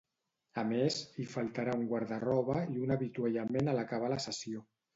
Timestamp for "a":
0.61-0.61, 3.75-3.79